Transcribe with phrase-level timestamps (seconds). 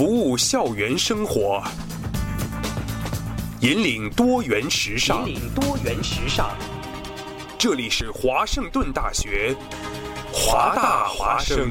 [0.00, 1.62] 服务校园生活，
[3.60, 5.28] 引领多元时尚。
[5.28, 6.56] 引领多元时尚。
[7.58, 9.54] 这里是华盛顿大学，
[10.32, 11.68] 华大华生。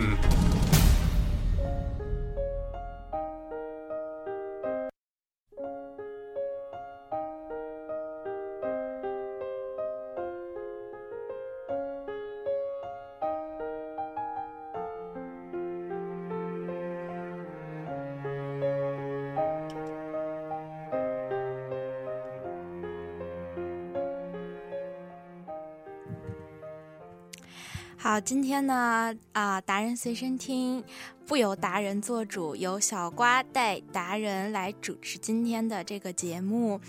[28.29, 30.83] 今天呢，啊，达人随身听
[31.29, 36.81] 不由达人做主，由小瓜带达人来主持今天的这个节目，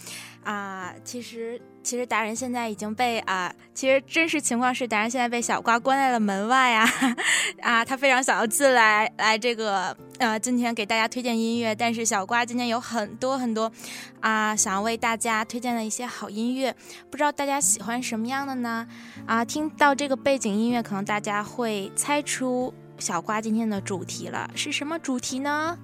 [0.42, 1.60] 啊，其实。
[1.82, 6.86] 其实达人现在已经被啊，其实真实情况是达人现在被小瓜关在了门外啊，
[7.62, 13.72] 啊，他非常想要进来来这个呃，今天给大家推荐音乐，但是小瓜今天有很多很多
[14.20, 16.70] 啊，想要为大家推荐的一些好音乐，
[17.10, 18.86] 不知道大家喜欢什么样的呢？
[19.26, 25.78] 啊，听到这个背景音乐，可能大家会猜出小瓜今天的主题了，是什么主题呢？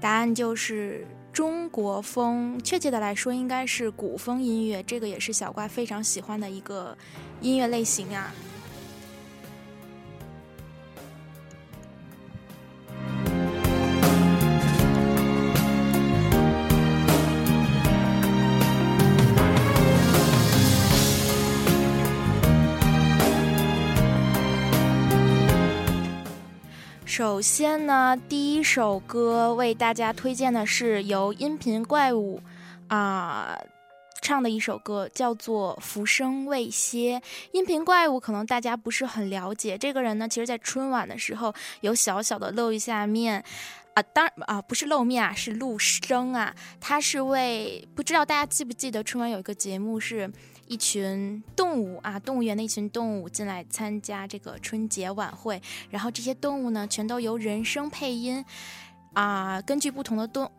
[0.00, 4.80] 答案就是中国风，确切的来说，应该是古风音乐。
[4.84, 6.96] 这个也是小瓜非常喜欢的一个
[7.40, 8.32] 音乐类型啊。
[27.08, 32.38] 首先呢，第一首歌为大家推荐的是由音频怪物
[32.88, 33.58] 啊
[34.20, 37.18] 唱的一首歌，叫做《浮生未歇》。
[37.52, 43.42] 音频怪物可能大家不是很了解，这个人呢，其实在春晚的时候有小小的露一下面
[43.94, 46.54] 啊，当然啊不是露面啊，是露声啊。
[46.78, 50.30] 他是为不知道大家记不记得春晚有一个节目是。
[50.68, 58.44] 一群动物啊，动物园的一群动物进来参加这个春节晚会，然后这些动物呢，全都由人声配音，
[59.14, 60.50] 啊，根据不同的动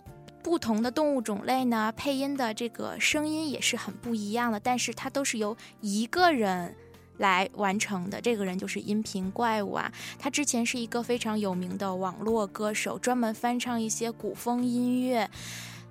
[0.42, 6.76] 不同的动物种类呢，配音的这个声音也是很不一样的，但是它都是由一个人
[7.18, 15.30] 来完成的，这个人就是音频怪物啊，他之前是一个非常有名的网络歌手，专门翻唱一些古风音乐。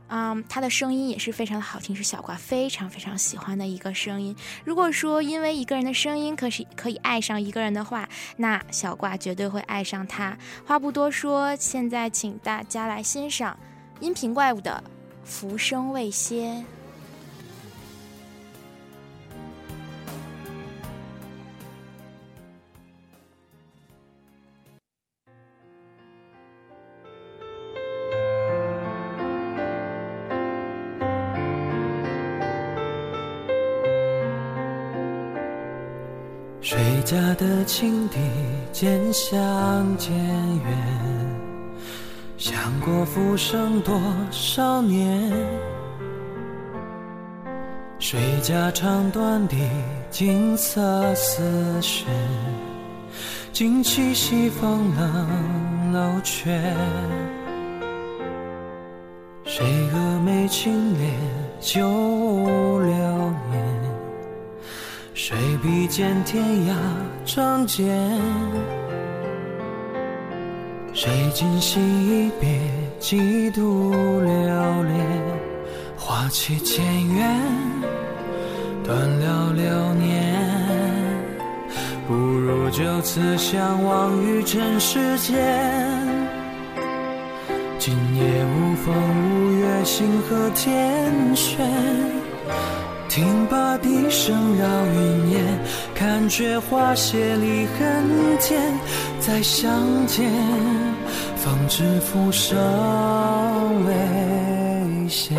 [0.08, 4.34] 嗯，他的声音也是非常的好听，是小瓜非常非常喜欢的一个声音。
[4.64, 10.36] 如果说因为一个人的声音可是可以爱上一个人的话，那小瓜绝对会爱上他。
[10.66, 13.58] 话不多说，现在请大家来欣赏
[14.00, 14.82] 音频怪物的
[15.24, 16.52] 《浮生未歇》。
[37.38, 38.18] 的情敌
[38.72, 40.76] 渐行渐远，
[42.36, 44.00] 想过浮生多
[44.32, 45.32] 少年？
[48.00, 49.56] 谁家长短的
[50.10, 52.06] 景色似雪，
[53.52, 56.50] 惊起西风冷楼阙。
[59.44, 61.12] 谁蛾眉轻敛
[61.60, 61.80] 旧
[62.80, 62.90] 流
[63.47, 63.47] 年？
[65.28, 66.74] 谁比肩天涯
[67.26, 67.86] 仗剑？
[70.94, 72.48] 谁今夕一别
[72.98, 73.90] 几度
[74.22, 75.06] 流连？
[75.98, 76.82] 花期渐
[77.14, 77.38] 远，
[78.82, 80.34] 断了流年。
[82.06, 85.36] 不如就此相忘于尘世间。
[87.78, 91.68] 今夜无风无月，星河天悬。
[93.08, 95.58] 听罢笛声绕云烟，
[95.94, 98.60] 看却花谢离恨天。
[99.18, 100.30] 再相见，
[101.36, 102.56] 方知浮生
[103.86, 105.34] 未歇。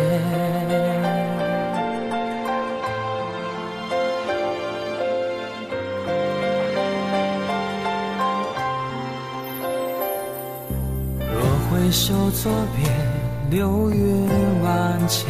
[11.32, 11.40] 若
[11.70, 14.28] 回首作别，流云
[14.62, 15.26] 万千。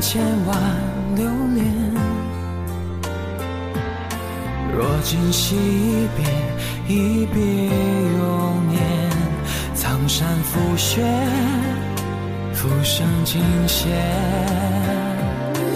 [0.00, 0.56] 千万
[1.14, 1.64] 流年，
[4.74, 6.24] 若今夕一别，
[6.94, 7.40] 一别
[8.18, 8.76] 永年。
[9.74, 11.02] 苍山覆雪，
[12.52, 13.88] 浮生尽歇。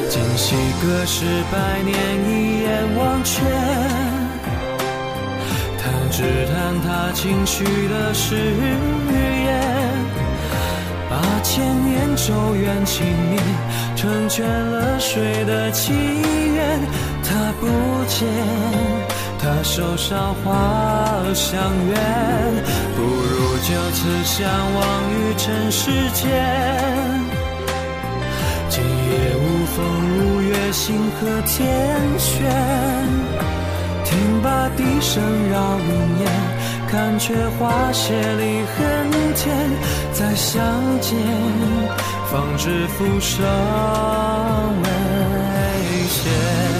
[0.09, 1.95] 今夕隔世百年，
[2.29, 3.43] 一眼忘却。
[5.79, 6.23] 弹指
[6.53, 9.50] 弹他轻许的誓言，
[11.21, 13.43] 把千年咒怨轻念，
[13.95, 16.81] 成全了谁的祈愿？
[17.23, 17.67] 他不
[18.09, 18.27] 见，
[19.39, 21.95] 他手上花香远，
[22.97, 24.81] 不如就此相忘
[25.13, 26.25] 于尘世间。
[28.71, 29.77] 今夜无风
[30.17, 31.61] 无月，星河天
[32.19, 32.49] 悬。
[34.05, 35.91] 听罢笛声绕云
[36.21, 36.27] 烟，
[36.91, 39.71] 看却花谢离恨天。
[40.13, 40.61] 再相
[41.01, 41.17] 见，
[42.31, 43.39] 方知浮生
[44.83, 44.89] 未
[46.09, 46.80] 歇。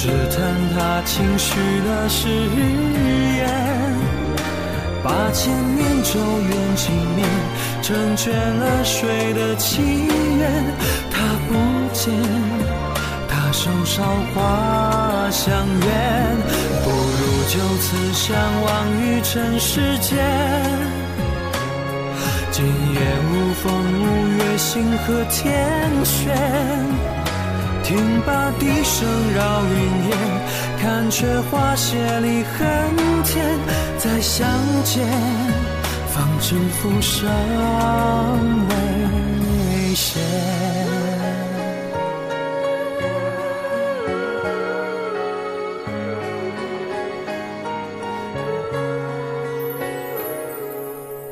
[0.00, 3.48] 只叹他轻许了誓言，
[5.02, 7.28] 把千年咒怨轻念，
[7.82, 9.82] 成全了谁的祈
[10.38, 10.64] 愿？
[11.10, 11.18] 他
[11.48, 11.52] 不
[11.92, 12.14] 见，
[13.28, 16.36] 他手上花香远，
[16.84, 20.16] 不如就此相忘于尘世间。
[22.52, 23.00] 今夜
[23.32, 23.66] 无风
[23.98, 27.07] 无月，星河天悬。
[27.88, 30.18] 听罢笛声绕云烟，
[30.78, 33.58] 看却花谢离恨天。
[33.96, 34.46] 再相
[34.84, 35.08] 见，
[36.08, 37.26] 方知浮生
[38.68, 40.20] 未歇。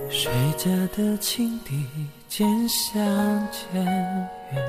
[0.09, 1.85] 谁家的青笛
[2.31, 2.99] 渐相
[3.53, 3.85] 渐
[4.55, 4.65] 远？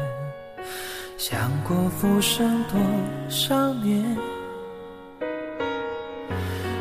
[1.18, 2.80] 想过浮生多
[3.28, 4.06] 少年，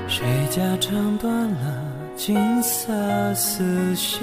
[0.06, 1.82] 谁家唱断了
[2.16, 2.92] 金色
[3.34, 4.20] 丝弦，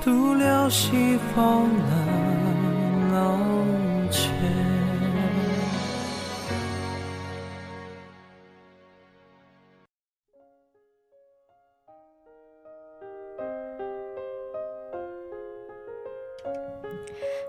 [0.00, 2.27] 独留西风冷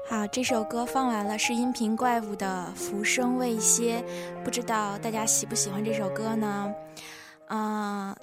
[0.08, 4.04] 好，这首歌放完了，是音频怪物的《浮生未歇》，
[4.44, 6.74] 不知道大家喜不喜欢这首歌呢？
[7.50, 8.16] 嗯，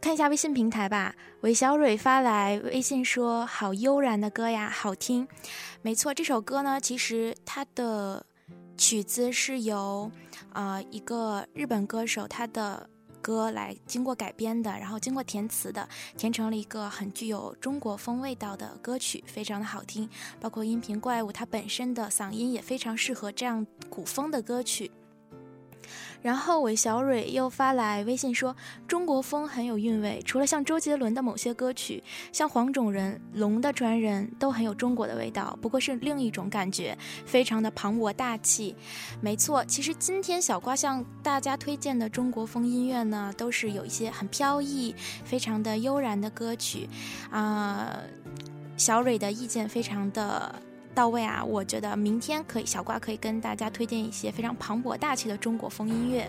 [0.00, 1.14] 看一下微信平台吧。
[1.40, 5.26] 韦小蕊发来微信说：“好悠然的歌呀，好听。”
[5.82, 8.24] 没错，这首歌呢，其实它的
[8.76, 10.10] 曲子是由
[10.52, 12.88] 啊一个日本歌手他的。
[13.26, 20.08] 歌来经过改编的，然后经过填词的，填成了一个很具有中国风味道的歌曲，非常的好听。
[20.40, 24.92] 包括音频怪物，它本身的嗓音也非常适合这样古风的歌曲。
[26.26, 28.56] 然后韦小蕊又发来微信说
[28.88, 32.02] ：“中国风很有韵味，除了像周杰伦的某些歌曲，
[32.32, 38.74] 像黄种人、龙的传人都很有中国的味道，不过是另一种感觉，非常的磅礴大气。”
[39.22, 44.92] 没错，其实今天小瓜向大家推荐的中国风音乐呢，都是有一些很飘逸、
[45.24, 46.88] 非常的悠然的歌曲。
[47.30, 47.96] 啊，
[48.76, 50.52] 小蕊的意见非常的。
[50.96, 51.44] 到位啊！
[51.44, 56.26] 我觉得明天可以，小瓜可以跟大家推荐一些非常磅礴大气的中国风音乐。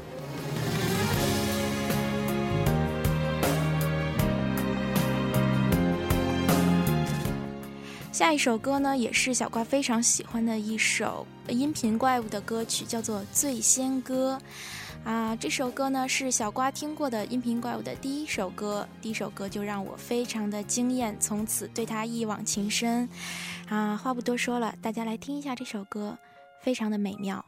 [8.11, 14.37] 下一首歌呢，也是小瓜非常喜欢的一首音频怪物的歌曲，叫做《醉仙歌》。
[15.09, 23.07] 啊，这首歌呢是小瓜听过的音频怪物的第一首歌，第一首歌就让我非常的惊艳，从此对他一往情深。
[23.69, 26.17] 啊，话不多说了，大家来听一下这首歌，
[26.61, 27.43] 非常的美妙。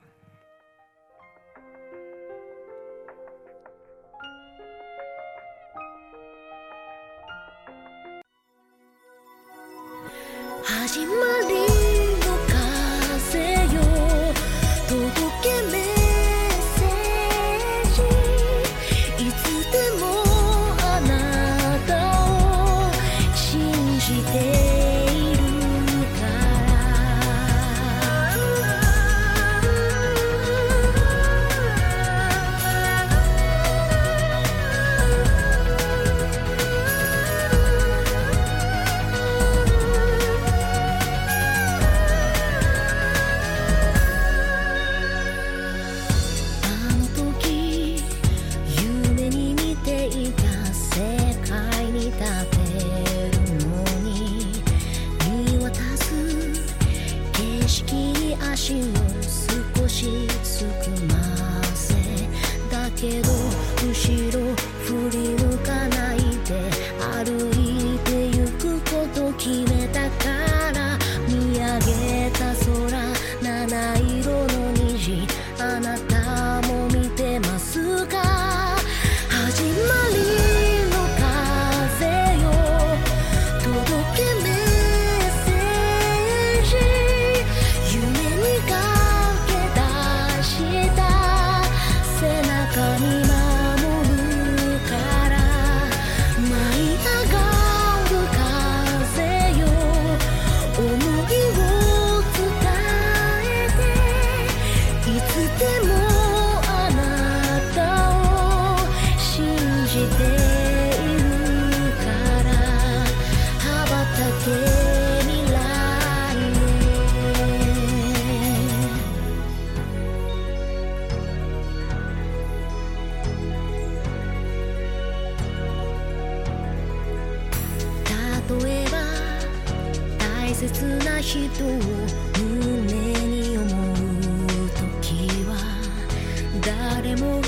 [137.20, 137.48] 誰もが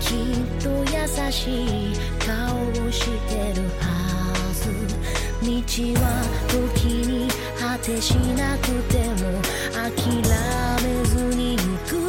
[0.00, 3.84] きっと優しい顔をしてるは
[4.54, 4.70] ず。
[5.40, 5.50] 道
[6.00, 6.02] は
[6.48, 7.28] 時に
[7.58, 9.40] 果てしなくても
[9.72, 9.92] 諦
[10.82, 12.07] めずに行く。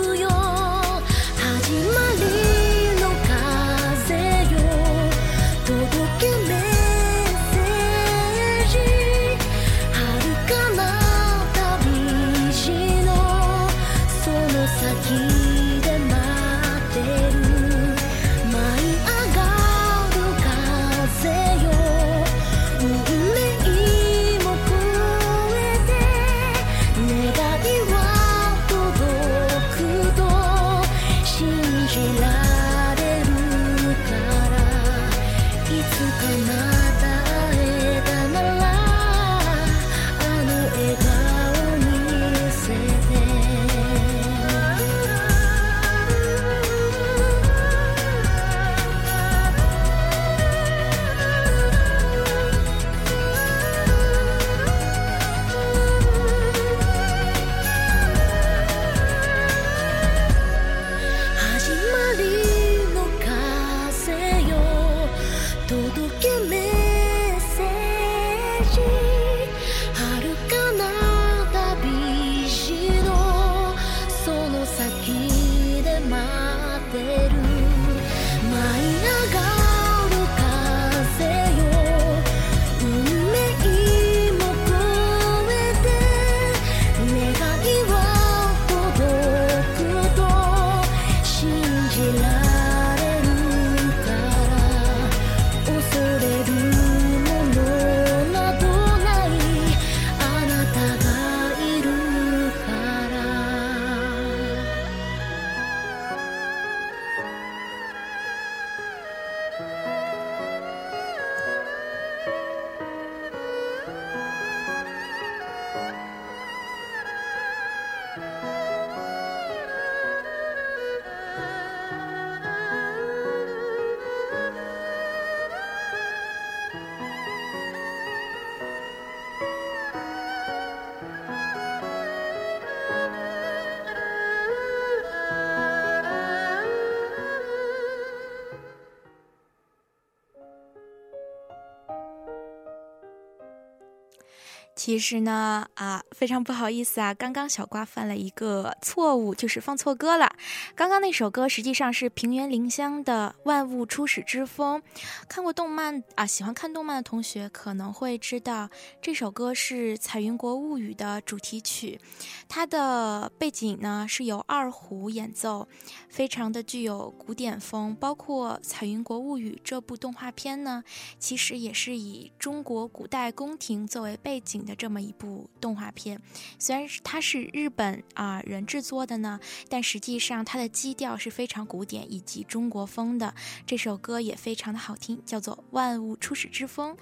[144.79, 150.33] 其实呢，啊，非常不好意思啊，刚刚小瓜犯了一个错误，就是放错歌了。
[150.73, 154.81] 刚刚那首歌实际上是平原绫香的《万物初始之风》。
[155.27, 158.69] 看过动漫啊，喜欢看动漫的同学可能会知道，
[159.01, 161.99] 这首歌是《彩云国物语》的主题曲，
[162.47, 165.67] 它的背景呢是由二胡演奏，
[166.07, 167.93] 非常的具有古典风。
[167.99, 170.85] 包括《彩云国物语》这部动画片呢，
[171.19, 176.19] 其实也是以中国古代宫廷作为背景的这么一部动画片。
[176.57, 183.35] 虽然是它是日本啊、人制作的呢，但实际上它的基调是非常古典以及中国风的。
[183.67, 186.95] 这首歌也非常的好听，叫做《万物初始之风》。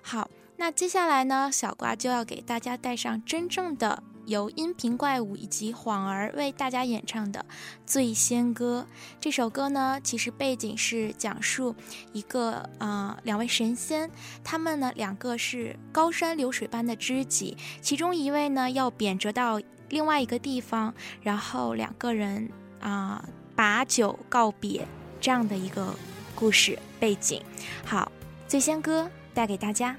[0.00, 7.40] 好，那接下来呢，小瓜就要给大家带上真正的由音频怪物以及晃儿为大家演唱的
[7.86, 8.86] 《醉仙歌》。
[9.20, 11.74] 这首歌呢，其实背景是讲述
[12.12, 14.10] 一个呃两位神仙，
[14.42, 22.50] 他们呢两个是高山流水般的知己，其中一位呢要贬谪到另外一个地方，然后两个人
[22.80, 24.86] 啊、把酒告别
[25.20, 25.94] 这样的一个
[26.34, 27.42] 故事背景。
[27.84, 28.10] 好，
[28.46, 29.96] 醉仙歌带给大家。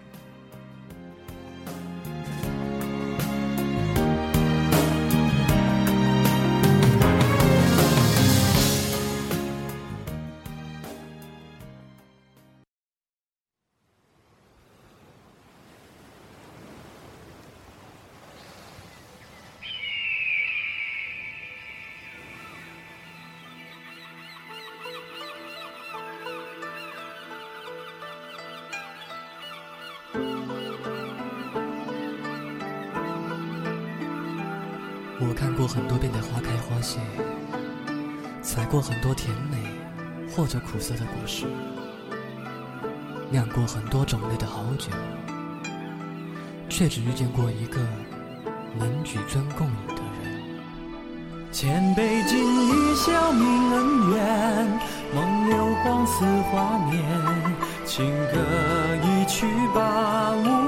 [35.75, 37.01] 很多遍的花开花谢，
[38.41, 39.57] 采过很多甜美
[40.33, 41.45] 或者苦涩的果实，
[43.29, 44.89] 酿过很多种类的好酒，
[46.69, 47.81] 却只遇见过一个
[48.79, 50.41] 能举樽共饮的人。
[51.51, 54.79] 千杯尽一笑泯恩怨，
[55.13, 57.03] 梦流光似画面，
[57.85, 58.39] 情歌
[59.03, 60.64] 一曲把无。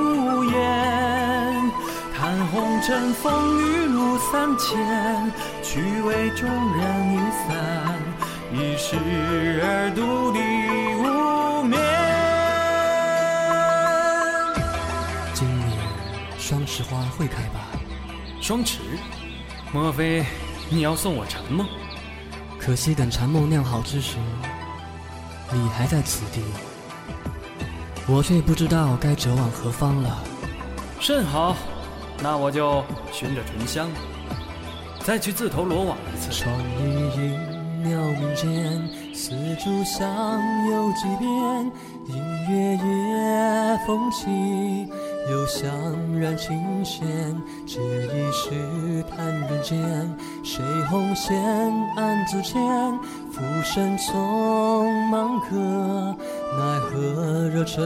[2.27, 5.31] 看红尘风雨路三千，
[5.63, 7.17] 去为众人一
[7.47, 7.95] 散，
[8.51, 8.97] 一世
[9.63, 10.39] 而独立
[10.99, 11.79] 无眠。
[15.33, 15.71] 今年
[16.37, 17.61] 双池花会开吧？
[18.41, 18.81] 双池，
[19.71, 20.25] 莫非
[20.69, 21.65] 你要送我禅梦？
[22.59, 24.17] 可惜等禅梦酿好之时，
[25.53, 26.43] 你还在此地，
[28.05, 30.21] 我却不知道该折往何方了。
[30.99, 31.55] 甚好，
[32.21, 33.89] 那我就寻着醇香，
[35.03, 36.31] 再去自投罗网一次。
[36.31, 36.83] 窗一
[37.15, 39.31] 影鸟鸣间，丝
[39.63, 40.07] 竹响
[40.69, 41.71] 又几遍。
[42.07, 42.15] 音
[42.49, 44.87] 乐夜风起，
[45.29, 45.69] 又香
[46.17, 47.05] 燃琴弦。
[47.65, 49.77] 这一世叹人间，
[50.43, 51.37] 谁红线
[51.97, 52.59] 暗自牵？
[53.31, 55.55] 浮生匆忙客，
[56.57, 57.63] 奈何惹。
[57.63, 57.83] 尘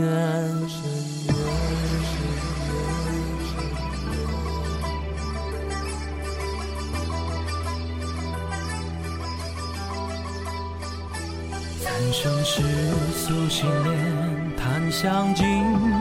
[0.00, 0.68] 缘，
[11.98, 12.62] 三生石
[13.12, 15.44] 素心莲，檀香尽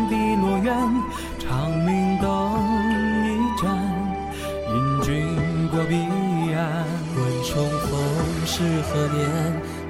[0.08, 1.04] 碧落雁，
[1.40, 2.54] 长明灯
[3.26, 3.28] 一
[3.60, 3.66] 盏，
[4.70, 5.96] 引君过彼
[6.54, 6.86] 岸。
[7.16, 7.90] 问重逢
[8.46, 9.28] 是何年？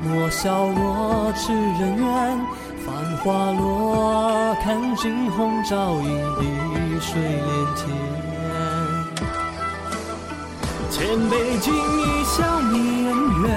[0.02, 2.08] 莫笑我痴人怨。
[2.86, 6.08] 繁花落，看惊鸿照影，
[6.40, 6.46] 碧
[7.02, 7.84] 水连天。
[10.90, 12.74] 千杯敬一笑泯
[13.08, 13.12] 恩
[13.44, 13.50] 怨，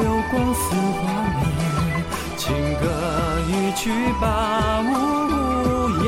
[0.00, 0.60] 流光似
[1.00, 1.02] 画
[1.38, 1.42] 面，
[2.36, 2.42] 情
[2.80, 2.84] 歌
[3.48, 4.24] 一曲把
[4.80, 4.90] 无
[6.04, 6.06] 言。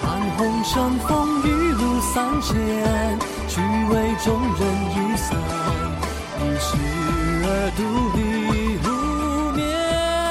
[0.00, 0.04] 看
[0.36, 1.08] 红尘风
[1.42, 2.54] 雨路三千，
[3.48, 3.92] 去为
[4.24, 5.36] 众人一散，
[6.40, 6.66] 一时
[7.46, 7.80] 而独
[8.16, 8.18] 立
[8.84, 8.86] 无
[9.52, 9.62] 眠。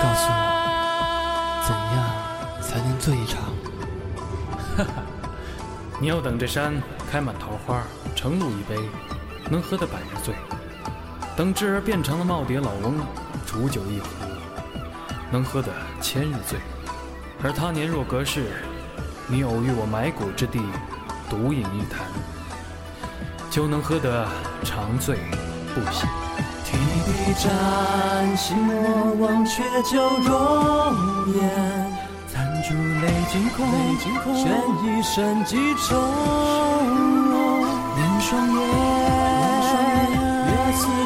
[0.01, 0.41] 告诉我，
[1.67, 1.97] 怎样
[2.61, 3.41] 才能醉一场？
[4.77, 4.87] 哈 哈
[5.99, 6.73] 你要等这山
[7.11, 7.83] 开满桃花，
[8.15, 8.77] 盛露一杯，
[9.49, 10.33] 能喝得百日醉；
[11.35, 12.93] 等智儿变成了耄耋老翁，
[13.43, 14.05] 煮酒一壶，
[15.31, 15.69] 能喝得
[15.99, 16.59] 千日醉；
[17.41, 18.51] 而他年若隔世，
[19.25, 20.61] 你偶遇我埋骨之地，
[21.27, 22.05] 独饮一坛，
[23.49, 24.27] 就能喝得
[24.63, 25.17] 长醉
[25.73, 26.07] 不醒。
[26.65, 31.49] 提笔沾心莫忘却旧容颜，
[32.27, 34.45] 残烛泪尽空，悬
[34.85, 36.62] 一身几重。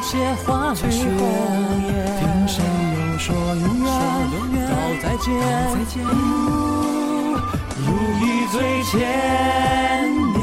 [0.07, 0.15] 月似切
[0.45, 3.87] 花月，听谁又说永远？
[4.69, 5.27] 道再见，
[7.77, 7.87] 如
[8.21, 8.91] 一醉千
[10.33, 10.39] 年。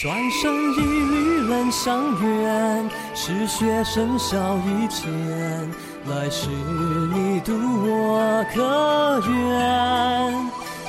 [0.00, 0.40] 转身
[0.74, 1.84] 一缕冷相
[2.22, 5.10] 怨，是血笙箫一牵。
[6.06, 9.52] 来世你渡我可愿？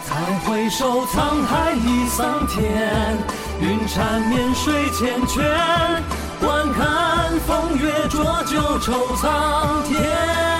[0.07, 0.15] 再
[0.45, 3.17] 回首沧海已桑田，
[3.59, 5.43] 云缠绵水缱绻。
[6.39, 10.58] 观看风月浊酒愁苍天。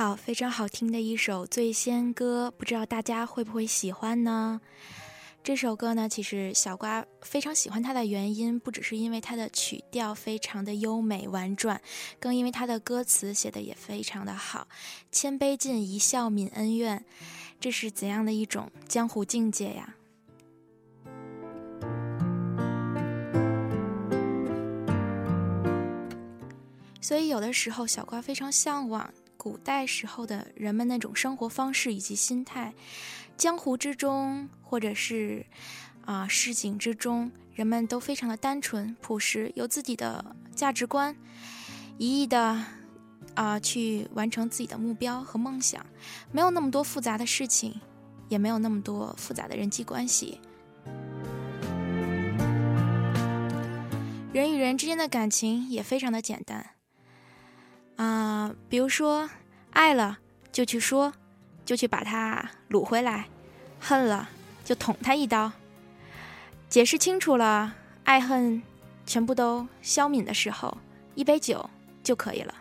[0.00, 4.58] 好，非常好听的一首《醉仙歌》，不知道大家会不会喜欢呢？
[5.44, 11.82] 这首歌呢，其实小瓜非常喜欢它的原因，不只是因为它的曲调非常的优美婉转，
[12.18, 14.66] 更因为它的歌词写的也非常的好。
[15.12, 17.04] 千杯尽，一笑泯恩怨，
[17.60, 19.96] 这是怎样的一种江湖境界呀？
[27.02, 32.74] 所以有的时候，小瓜非常向往古代时候的人们那种生活方式以及心态。
[33.38, 35.46] 江湖之中，或者是
[36.04, 41.16] 啊市井之中，人们都非常的单纯朴实，有自己的价值观，
[41.96, 42.62] 一意的
[43.34, 45.86] 啊去完成自己的目标和梦想，
[46.30, 47.80] 没有那么多复杂的事情，
[48.28, 50.38] 也没有那么多复杂的人际关系。
[54.34, 56.72] 人与人之间的感情也非常的简单
[58.02, 59.28] 啊，比如说
[59.72, 60.18] 爱了
[60.50, 61.12] 就去说。
[61.62, 63.28] 就去把他掳回来，
[63.78, 64.28] 恨了
[64.64, 65.52] 就捅他一刀。
[66.68, 68.60] 解释清楚了，爱恨
[69.06, 70.76] 全部都消泯的时候，
[71.14, 71.70] 一杯酒
[72.02, 72.52] 就可以了。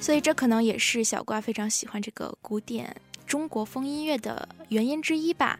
[0.00, 2.94] 所以，这可能也是小瓜非常喜欢这个古典
[3.26, 5.58] 中国风音乐的原因之一吧。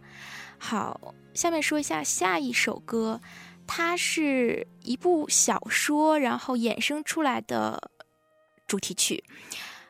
[0.59, 3.21] 好，下面说一下下一首歌，
[3.67, 7.91] 它是一部小说，然后衍生出来的。
[8.69, 9.23] 主题曲，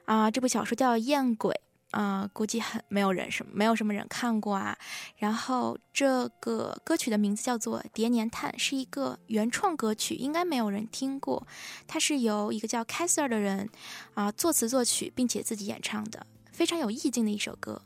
[0.07, 1.55] 啊，这部小说叫《艳鬼》，
[1.97, 4.77] 啊，估计很没有人什么没有什么人看过啊。
[5.19, 11.47] 然后这个歌曲的名字叫做《叠年叹》，是一个原创歌曲，应该没有人听过。
[11.87, 13.71] 它是由一个叫 k a s e r 的人
[14.15, 17.81] 啊作词作曲，并且自己演唱的，非常有意境的一首歌，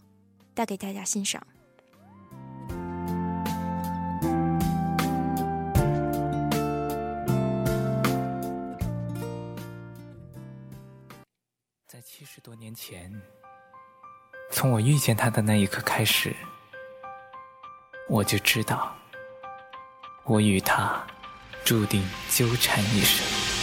[0.54, 1.46] 带给大家欣赏。
[12.26, 13.22] 十多年前，
[14.50, 16.34] 从我遇见他的那一刻开始，
[18.08, 18.92] 我就知道，
[20.24, 21.06] 我与他
[21.64, 23.55] 注定纠缠一生。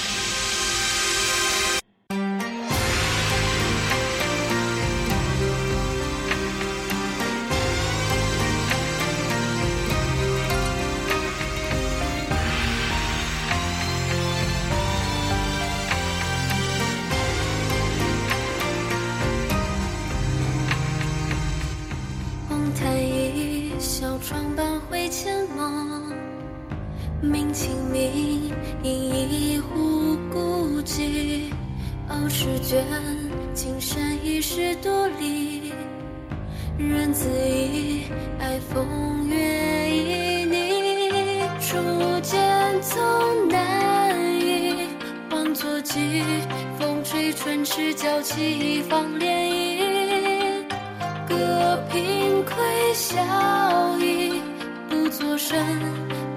[55.37, 55.57] 生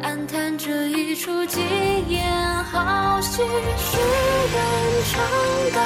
[0.03, 1.63] 暗叹，这一出惊
[2.09, 2.25] 艳
[2.65, 4.59] 好戏，世人
[5.11, 5.21] 唱
[5.75, 5.81] 道。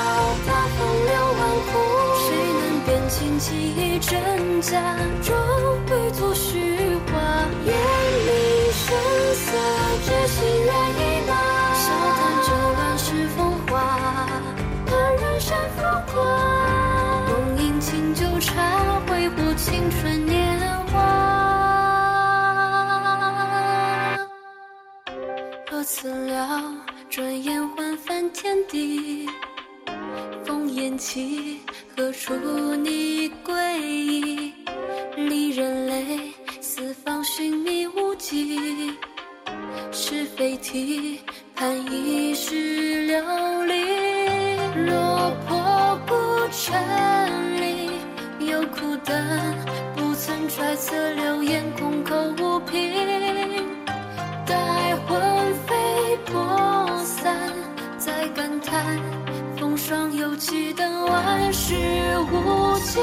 [0.47, 1.73] 大风流万户，
[2.29, 2.29] 谁
[2.61, 4.81] 能辨清其真假？
[5.23, 5.35] 终
[5.89, 7.13] 归作虚化，
[7.67, 7.73] 眼
[8.27, 8.97] 里神
[9.35, 9.47] 色
[10.05, 10.37] 之心。
[10.65, 11.33] 愿意吗？
[11.75, 11.85] 笑
[12.17, 13.73] 谈这乱世风华，
[14.87, 16.17] 叹人生浮华，
[17.27, 18.53] 共饮清酒，茶
[19.09, 20.40] 挥舞青春年。
[26.03, 26.63] 怎料
[27.11, 29.29] 转眼换翻天地，
[30.47, 31.61] 烽烟起，
[31.95, 32.33] 何处
[32.77, 34.55] 你归依？
[35.15, 36.33] 离人泪，
[36.63, 38.97] 四方寻觅无迹。
[39.93, 41.21] 是非题，
[41.55, 43.23] 盼一世流
[43.65, 43.85] 离。
[44.87, 46.15] 落魄孤
[46.51, 47.91] 城里，
[48.51, 49.55] 有苦等，
[49.95, 53.30] 不曾揣测流言，空口无凭。
[60.51, 61.77] 熄灯，万事
[62.33, 63.01] 无尽。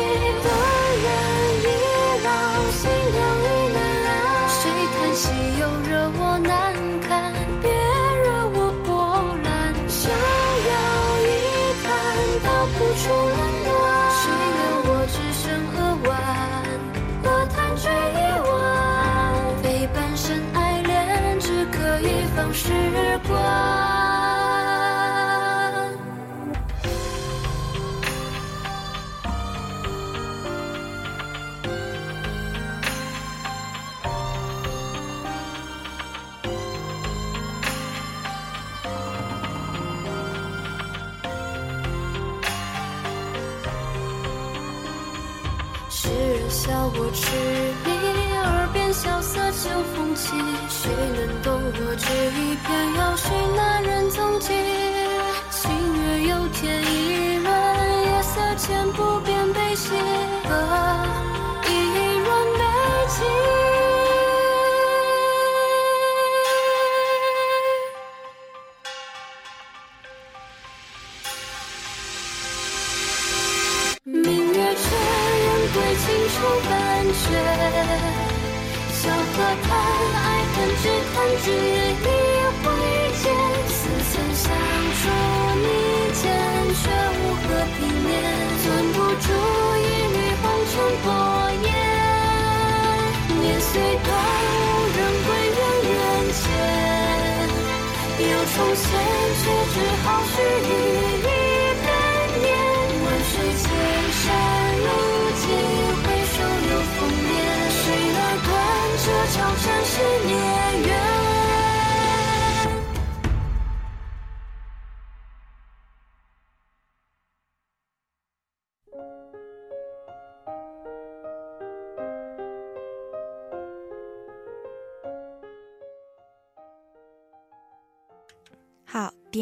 [47.12, 47.32] 痴
[47.86, 47.91] 迷，
[48.36, 50.32] 耳边萧瑟秋风起，
[50.70, 54.54] 谁能懂我这一片要寻那人踪迹？
[55.50, 57.07] 星月有天一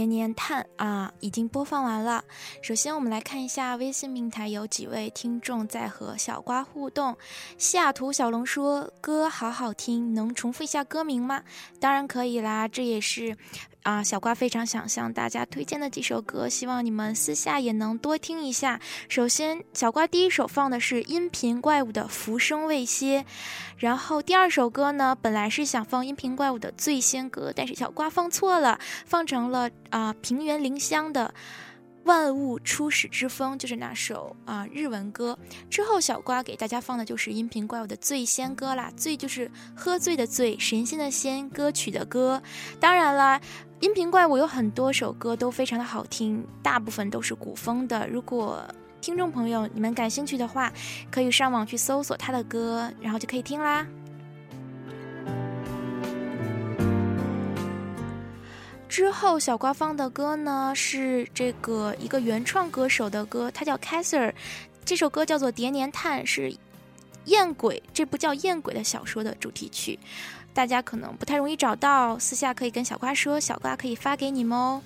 [0.06, 2.24] 好，别年叹啊，已经播放完了。
[2.62, 7.18] 首先，我们来看一下微信平台有几位听众在和小瓜互动。
[7.58, 11.42] 西雅图小龙说：“歌好好听，能重复一下歌名吗？”
[11.82, 13.36] 当然可以啦，这也是
[13.82, 18.80] 啊，小瓜非常想向大家推荐的几首歌，希望你们私下也能多听一下。
[19.10, 23.22] 首先，小瓜第一首放的是音频怪物的《浮生未歇》，
[23.78, 31.34] 然后第二首歌呢，本来是想放音频怪物的《醉仙歌》，但是小瓜放错了，放成了啊、平原林香的。
[32.04, 35.40] 万物初始之风就是那首啊、日文歌，
[35.72, 42.40] 之后小瓜给大家放的就是音频怪物的醉仙歌啦，醉就是喝醉的醉，神仙的仙，歌曲的歌。
[42.80, 43.42] 当然啦，
[43.80, 48.06] 音频怪物有很多首歌都非常的好听，大部分都是古风的。
[48.08, 48.62] 如果
[49.02, 50.72] 听众朋友你们感兴趣的话，
[51.10, 53.88] 可以上网去搜索他的歌，然后就可以听啦。
[58.96, 64.32] 之后小瓜放的歌呢是这个一个原创歌手的歌，他叫 Kaiser，
[64.86, 66.50] 这首歌叫做《叠年叹》，是
[67.26, 70.00] 《艳鬼》这部叫《艳鬼》的小说的主题曲。
[70.54, 74.82] 大家可能不太容易找到，私下可以跟小瓜说，小瓜可以发给你们哦。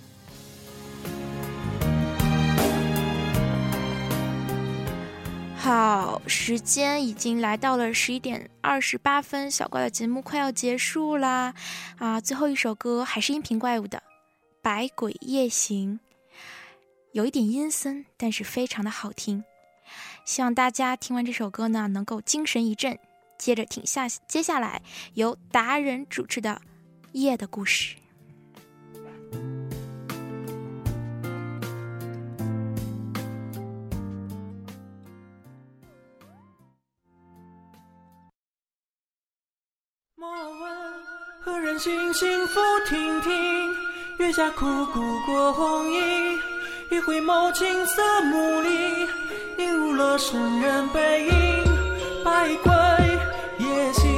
[5.62, 11.54] 好，时间已经来到了十一点二十八分，小怪的节目快要结束啦！
[11.98, 13.98] 啊，最后一首歌还是音频怪物的
[14.62, 16.00] 《百鬼夜行》，
[17.12, 19.44] 有一点阴森，但是非常的好听。
[20.24, 22.98] 希望大家听完这首歌呢，能够精神一振。
[23.38, 24.82] 接着听下接下来
[25.16, 26.62] 由达人主持的
[27.12, 27.96] 《夜的故事》。
[41.80, 43.74] 何人行幸福亭亭，
[44.18, 46.38] 月下枯骨过红衣。
[46.90, 49.08] 一回眸青色幕里，
[49.58, 51.64] 映入了圣人背影。
[52.26, 52.74] 百鬼
[53.60, 54.10] 夜行，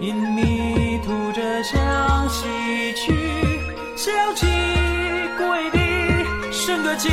[0.00, 3.60] 因迷途着向西去，
[3.96, 4.46] 想起
[5.38, 5.78] 鬼的
[6.50, 7.08] 笙歌伎。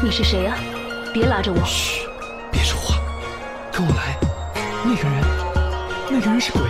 [0.00, 0.56] 你是谁呀、
[1.12, 2.07] 别拉着我！
[6.20, 6.62] 那个人是鬼，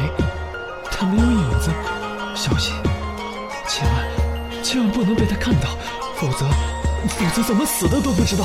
[0.90, 1.70] 他没有影子，
[2.34, 2.74] 小心，
[3.66, 5.70] 千万千万不能被他看到，
[6.16, 6.44] 否则
[7.08, 8.44] 否则怎么死的都不知道。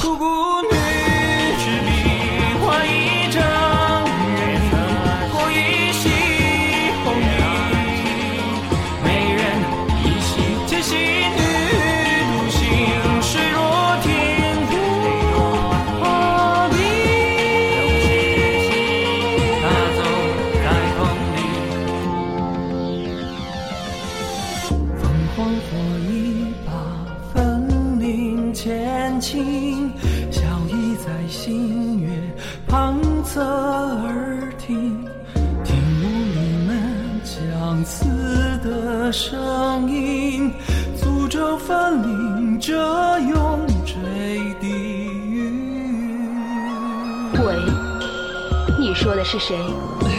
[49.03, 49.57] 说的是谁？
[50.05, 50.11] 哎，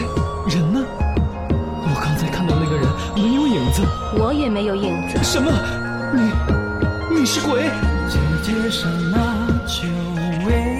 [0.47, 0.85] 人呢？
[1.49, 3.81] 我刚才看到那个人没有影子，
[4.15, 5.17] 我也没有影子。
[5.23, 5.51] 什么？
[6.13, 7.63] 你，你是鬼？
[8.07, 9.87] 姐姐上那九
[10.45, 10.74] 位。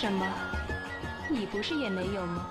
[0.00, 0.26] 什么？
[1.28, 2.46] 你不是也没有吗？